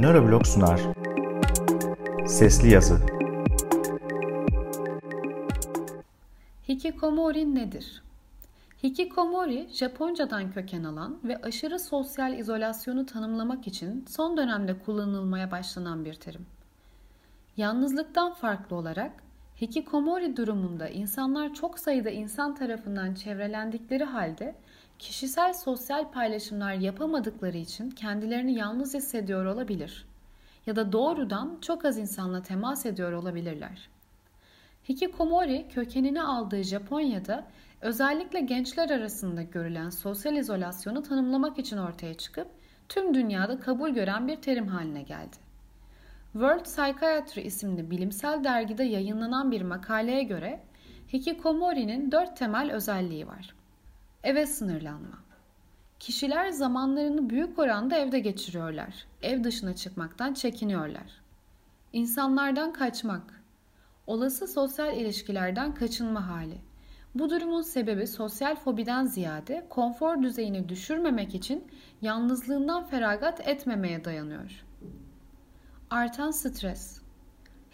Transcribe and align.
Neuroblog 0.00 0.46
sunar. 0.46 0.80
Sesli 2.26 2.72
Yazı 2.72 3.00
Hikikomori 6.68 7.54
nedir? 7.54 8.02
Hikikomori, 8.82 9.68
Japoncadan 9.72 10.52
köken 10.52 10.84
alan 10.84 11.18
ve 11.24 11.36
aşırı 11.42 11.78
sosyal 11.78 12.38
izolasyonu 12.38 13.06
tanımlamak 13.06 13.66
için 13.66 14.04
son 14.08 14.36
dönemde 14.36 14.78
kullanılmaya 14.78 15.50
başlanan 15.50 16.04
bir 16.04 16.14
terim. 16.14 16.46
Yalnızlıktan 17.56 18.34
farklı 18.34 18.76
olarak 18.76 19.12
Hikikomori 19.60 20.36
durumunda 20.36 20.88
insanlar 20.88 21.54
çok 21.54 21.78
sayıda 21.78 22.10
insan 22.10 22.54
tarafından 22.54 23.14
çevrelendikleri 23.14 24.04
halde 24.04 24.54
kişisel 25.00 25.54
sosyal 25.54 26.10
paylaşımlar 26.12 26.74
yapamadıkları 26.74 27.56
için 27.56 27.90
kendilerini 27.90 28.54
yalnız 28.54 28.94
hissediyor 28.94 29.44
olabilir 29.44 30.06
ya 30.66 30.76
da 30.76 30.92
doğrudan 30.92 31.58
çok 31.60 31.84
az 31.84 31.98
insanla 31.98 32.42
temas 32.42 32.86
ediyor 32.86 33.12
olabilirler. 33.12 33.88
Hikikomori 34.88 35.66
kökenini 35.68 36.22
aldığı 36.22 36.62
Japonya'da 36.62 37.46
özellikle 37.80 38.40
gençler 38.40 38.90
arasında 38.90 39.42
görülen 39.42 39.90
sosyal 39.90 40.36
izolasyonu 40.36 41.02
tanımlamak 41.02 41.58
için 41.58 41.76
ortaya 41.76 42.14
çıkıp 42.14 42.48
tüm 42.88 43.14
dünyada 43.14 43.60
kabul 43.60 43.90
gören 43.90 44.28
bir 44.28 44.36
terim 44.36 44.66
haline 44.66 45.02
geldi. 45.02 45.36
World 46.32 46.64
Psychiatry 46.64 47.40
isimli 47.40 47.90
bilimsel 47.90 48.44
dergide 48.44 48.84
yayınlanan 48.84 49.50
bir 49.50 49.62
makaleye 49.62 50.22
göre 50.22 50.60
Hikikomori'nin 51.12 52.12
dört 52.12 52.36
temel 52.36 52.72
özelliği 52.72 53.26
var. 53.26 53.59
Eve 54.24 54.46
sınırlanma. 54.46 55.18
Kişiler 55.98 56.50
zamanlarını 56.50 57.30
büyük 57.30 57.58
oranda 57.58 57.96
evde 57.96 58.18
geçiriyorlar. 58.20 59.06
Ev 59.22 59.44
dışına 59.44 59.76
çıkmaktan 59.76 60.34
çekiniyorlar. 60.34 61.20
İnsanlardan 61.92 62.72
kaçmak. 62.72 63.42
Olası 64.06 64.48
sosyal 64.48 64.96
ilişkilerden 64.96 65.74
kaçınma 65.74 66.28
hali. 66.28 66.58
Bu 67.14 67.30
durumun 67.30 67.62
sebebi 67.62 68.06
sosyal 68.06 68.56
fobiden 68.56 69.06
ziyade 69.06 69.66
konfor 69.70 70.22
düzeyini 70.22 70.68
düşürmemek 70.68 71.34
için 71.34 71.64
yalnızlığından 72.02 72.84
feragat 72.84 73.48
etmemeye 73.48 74.04
dayanıyor. 74.04 74.64
Artan 75.90 76.30
stres. 76.30 76.99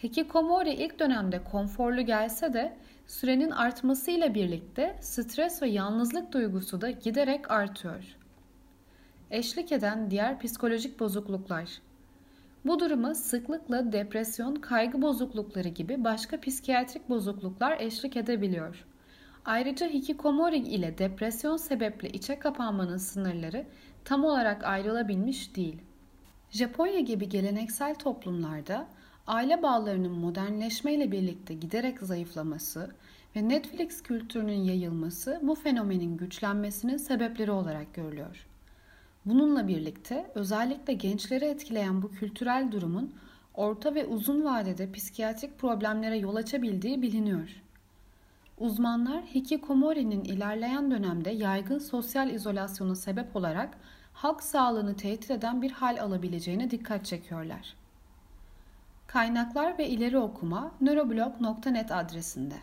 Hikikomori 0.03 0.73
ilk 0.73 0.99
dönemde 0.99 1.43
konforlu 1.43 2.01
gelse 2.01 2.53
de 2.53 2.77
sürenin 3.07 3.51
artmasıyla 3.51 4.33
birlikte 4.33 4.97
stres 5.01 5.61
ve 5.61 5.69
yalnızlık 5.69 6.31
duygusu 6.31 6.81
da 6.81 6.89
giderek 6.91 7.51
artıyor. 7.51 8.17
Eşlik 9.31 9.71
eden 9.71 10.11
diğer 10.11 10.39
psikolojik 10.39 10.99
bozukluklar. 10.99 11.81
Bu 12.65 12.79
duruma 12.79 13.15
sıklıkla 13.15 13.91
depresyon, 13.91 14.55
kaygı 14.55 15.01
bozuklukları 15.01 15.67
gibi 15.67 16.03
başka 16.03 16.39
psikiyatrik 16.39 17.09
bozukluklar 17.09 17.79
eşlik 17.79 18.17
edebiliyor. 18.17 18.85
Ayrıca 19.45 19.87
hikikomori 19.87 20.57
ile 20.57 20.97
depresyon 20.97 21.57
sebeple 21.57 22.09
içe 22.09 22.39
kapanmanın 22.39 22.97
sınırları 22.97 23.65
tam 24.05 24.23
olarak 24.25 24.63
ayrılabilmiş 24.63 25.55
değil. 25.55 25.81
Japonya 26.49 26.99
gibi 26.99 27.29
geleneksel 27.29 27.95
toplumlarda 27.95 28.87
aile 29.27 29.63
bağlarının 29.63 30.11
modernleşmeyle 30.11 31.11
birlikte 31.11 31.53
giderek 31.53 31.99
zayıflaması 31.99 32.91
ve 33.35 33.49
Netflix 33.49 34.03
kültürünün 34.03 34.63
yayılması 34.63 35.39
bu 35.43 35.55
fenomenin 35.55 36.17
güçlenmesinin 36.17 36.97
sebepleri 36.97 37.51
olarak 37.51 37.93
görülüyor. 37.93 38.47
Bununla 39.25 39.67
birlikte 39.67 40.31
özellikle 40.35 40.93
gençleri 40.93 41.45
etkileyen 41.45 42.01
bu 42.01 42.11
kültürel 42.11 42.71
durumun 42.71 43.15
orta 43.53 43.95
ve 43.95 44.05
uzun 44.05 44.45
vadede 44.45 44.91
psikiyatrik 44.91 45.59
problemlere 45.59 46.17
yol 46.17 46.35
açabildiği 46.35 47.01
biliniyor. 47.01 47.61
Uzmanlar 48.57 49.23
hikikomori'nin 49.23 50.23
ilerleyen 50.23 50.91
dönemde 50.91 51.29
yaygın 51.29 51.79
sosyal 51.79 52.29
izolasyona 52.29 52.95
sebep 52.95 53.35
olarak 53.35 53.77
halk 54.13 54.43
sağlığını 54.43 54.95
tehdit 54.95 55.31
eden 55.31 55.61
bir 55.61 55.71
hal 55.71 56.01
alabileceğine 56.01 56.71
dikkat 56.71 57.05
çekiyorlar. 57.05 57.75
Kaynaklar 59.07 59.77
ve 59.77 59.89
ileri 59.89 60.17
okuma 60.17 60.71
nöroblog.net 60.81 61.91
adresinde. 61.91 62.55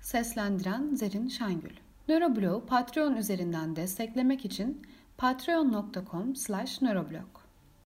Seslendiren 0.00 0.94
Zerin 0.94 1.28
Şengül. 1.28 1.76
Nöroblog'u 2.08 2.66
Patreon 2.66 3.16
üzerinden 3.16 3.76
desteklemek 3.76 4.44
için 4.44 4.82
patreon.com/nöroblog 5.18 7.41